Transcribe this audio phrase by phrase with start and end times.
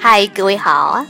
[0.00, 1.06] 嗨，各位好啊，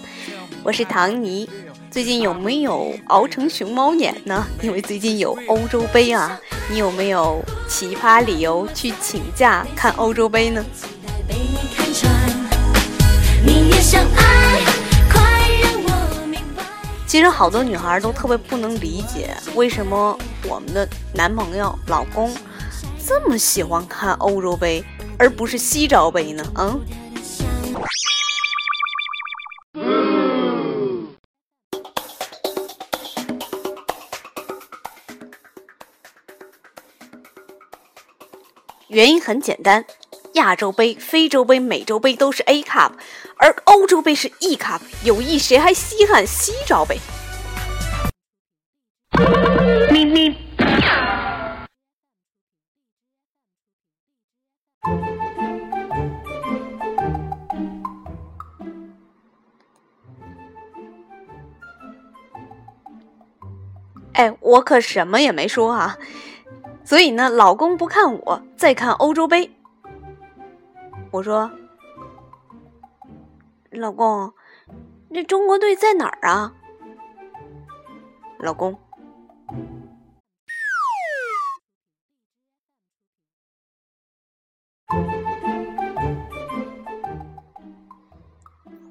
[0.62, 1.48] 我是唐尼。
[1.90, 4.46] 最近有没有熬成熊猫眼呢？
[4.60, 6.38] 因为最近有欧洲杯啊，
[6.70, 10.64] 你有没有奇葩理由去请假看欧洲杯呢？
[17.08, 20.16] 其实好多女孩都特别不能理解，为什么
[20.46, 22.30] 我们的男朋友、老公
[23.02, 24.84] 这么喜欢看欧洲杯，
[25.18, 26.44] 而不是西招杯呢？
[26.56, 26.84] 嗯。
[38.88, 39.82] 原因很简单，
[40.38, 42.92] 亚洲杯、非洲杯、美洲杯都是 A cup，
[43.36, 44.80] 而欧洲杯是 E cup。
[45.02, 46.98] 有 E 谁还稀罕西招杯？
[49.90, 50.36] 咪咪。
[64.12, 65.98] 哎，我可什么也没说啊。
[66.84, 69.50] 所以呢，老公不看我，再看欧洲杯。
[71.18, 71.50] 我说
[73.72, 74.32] ：“老公，
[75.12, 76.54] 这中国队在哪儿啊？”
[78.38, 78.78] 老公，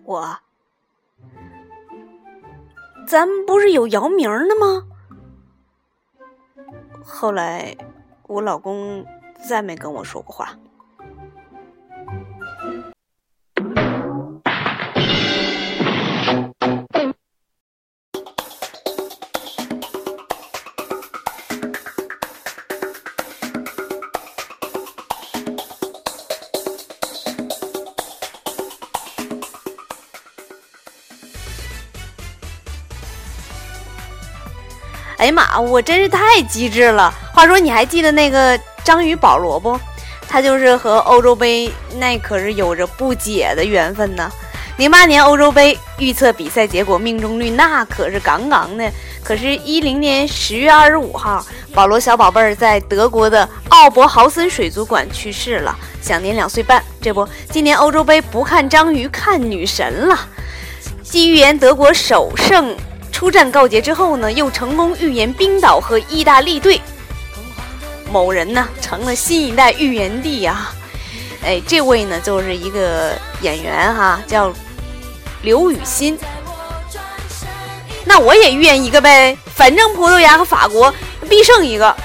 [0.03, 0.37] 我，
[3.07, 4.85] 咱们不是有姚明的吗？
[7.05, 7.77] 后来，
[8.23, 9.05] 我老公
[9.47, 10.59] 再没跟我说过话。
[35.17, 35.59] 哎呀妈！
[35.59, 37.11] 我真是太机智了。
[37.33, 39.79] 话说，你还记得那个章鱼保罗不？
[40.29, 44.31] 他就是和欧洲杯那可是有着不解的缘分呢。
[44.77, 48.91] 零八年欧洲杯预测比赛结果命中率那可是杠杠的。
[49.23, 56.81] 可是，一零年十月二十五号，保罗小宝贝儿在德国的奥伯豪森水族馆去世了，享年两岁半。
[57.01, 60.17] 这不，今年欧洲杯不看章鱼，看女神了。
[61.01, 62.75] 继预言德国首胜。
[63.17, 66.79] 出战告捷之后呢，又成功预言冰岛和意大利队。
[68.11, 70.71] 某人呢成了新一代预言帝啊！
[71.43, 74.53] 哎，这位呢就是一个演员哈，叫
[75.41, 76.15] 刘雨欣。
[78.05, 80.93] 那我也预言一个呗，反正葡萄牙和法国
[81.27, 81.97] 必胜一个。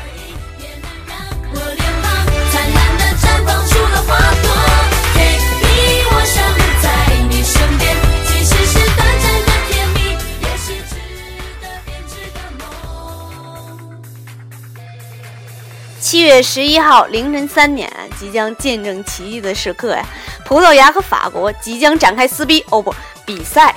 [16.03, 20.05] 七月十一号凌晨三点，即将见证奇迹的时刻呀！
[20.45, 22.93] 葡萄牙和法国即将展开撕逼哦不
[23.25, 23.73] 比赛，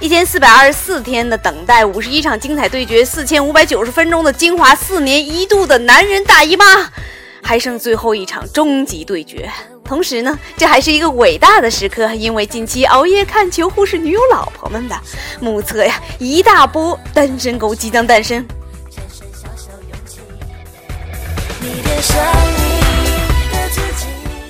[0.00, 6.64] 一千四百二十四天的等待，五十一场精彩对决，四千五百九十分钟的精华，四年一度的男人大姨妈，
[7.42, 9.50] 还剩最后一场终极对决。
[9.84, 14.98] 同时呢，这还是一个伟大的时刻，因为近期熬夜看球忽视女友老婆们的，
[15.40, 18.42] 目测呀，一大波单身狗即将诞生。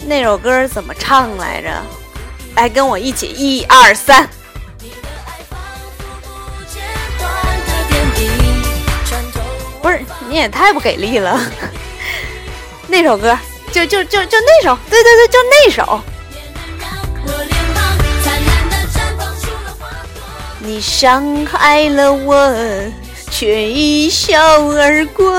[0.09, 1.69] 那首歌怎么唱来着？
[2.54, 4.28] 来跟我一起，一二三。
[9.82, 11.38] 不是，你也太不给力了。
[12.88, 13.37] 那首歌，
[13.72, 16.00] 就就就就那首，对对对，就那首。
[20.60, 22.53] 你伤害了我，
[23.31, 24.41] 却一笑
[24.71, 25.33] 而过。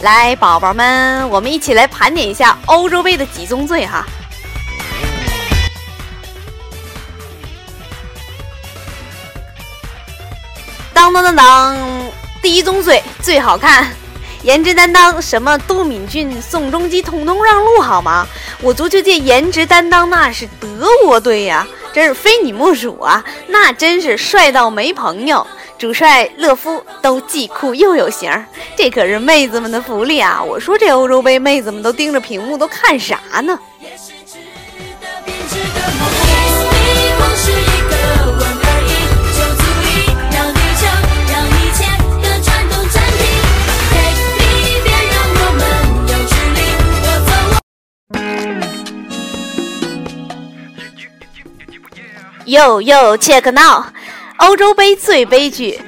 [0.00, 4.04] 来，宝宝们，我们一起来盘点一下欧洲杯的几宗罪哈。
[10.92, 11.76] 当当当当，
[12.42, 13.90] 第一宗罪最好看，
[14.44, 15.56] 颜值担当什么？
[15.66, 18.26] 杜敏俊、宋仲基统统让路好吗？
[18.60, 23.24] 我足球界颜值担当那是德国队呀，真是非你莫属啊！
[23.48, 25.44] 那真是帅到没朋友。
[25.78, 28.30] 主帅勒夫都既酷又有型，
[28.76, 30.42] 这可是妹子们的福利啊！
[30.42, 33.58] 我说这欧洲杯，妹子们都盯着屏幕，都看啥呢
[52.54, 53.84] ？Yo yo check now，
[54.36, 55.80] 欧洲杯最悲剧。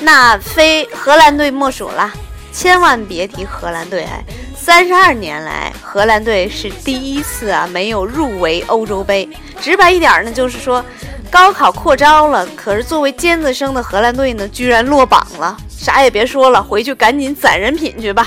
[0.00, 2.12] 那非荷兰队莫属了，
[2.52, 4.02] 千万别提荷兰队！
[4.02, 4.22] 哎，
[4.54, 9.26] 三十二年来，荷兰队是第一次啊没有入围欧洲杯。
[9.58, 10.84] 直白一点呢，就是说
[11.30, 15.56] 高考扩招了，可是作为尖子生的荷兰队呢，居然落榜了。
[15.70, 18.26] 啥也别说了，回去赶紧攒人品去吧。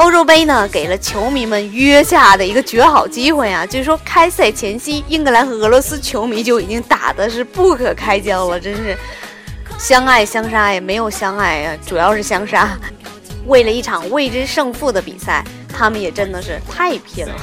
[0.00, 3.66] 欧洲杯呢，给了球迷们约架的一个绝好机会啊！
[3.66, 8.96] 据说开赛前夕，英格兰和俄罗斯球迷就已经打的是不可开交了，真是
[9.78, 12.70] 相爱相杀也没有相爱呀，主要是相杀。
[13.46, 17.34] 为了一场未知胜负的比赛，他们也真的是太拼了。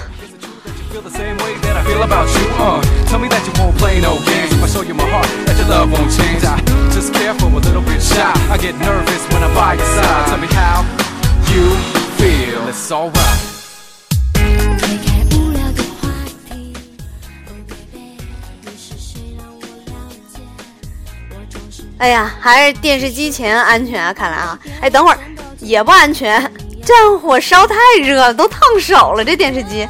[21.97, 24.13] 哎呀，还是电视机前安全啊！
[24.13, 25.19] 看来啊，哎，等会儿
[25.59, 26.39] 也不安全，
[26.85, 29.25] 战火烧太热了，都烫手了。
[29.25, 29.85] 这电视机。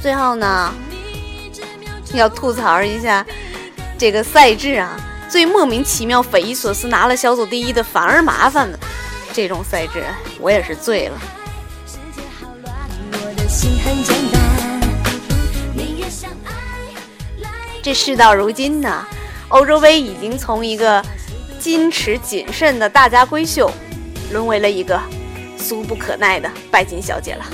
[0.00, 0.72] 最后呢，
[2.12, 3.26] 要吐槽一下
[3.98, 4.96] 这个赛制啊。
[5.32, 8.78] 最莫名其妙、匪夷所思，拿了小组第一的反而麻烦了。
[9.32, 10.04] 这种赛制，
[10.38, 11.18] 我也是醉了。
[17.82, 19.06] 这事到如今呢，
[19.48, 21.02] 欧洲杯已经从一个
[21.58, 23.72] 矜持谨慎的大家闺秀，
[24.32, 25.00] 沦为了一个
[25.56, 27.44] 俗不可耐的拜金小姐了。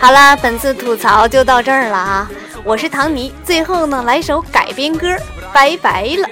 [0.00, 2.30] 好啦，本次吐槽就到这儿了啊！
[2.64, 5.08] 我是唐尼，最后呢来首改编歌，
[5.52, 6.28] 拜拜了。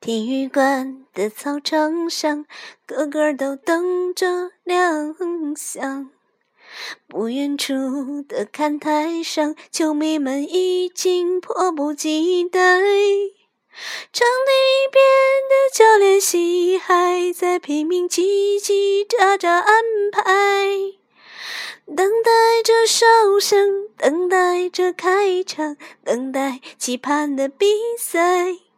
[0.00, 2.44] 体育馆的操场上，
[2.86, 4.26] 个个都等着
[4.64, 5.14] 亮
[5.56, 6.10] 相。
[7.06, 12.60] 不远处的看台上，球迷们已经迫不及待。
[14.12, 14.52] 场地
[14.90, 15.02] 边
[15.48, 18.20] 的教练席还在拼命叽
[18.60, 20.22] 叽喳喳安排，
[21.86, 23.06] 等待着哨
[23.40, 27.66] 声，等待着开场，等待期盼的比
[27.98, 28.69] 赛。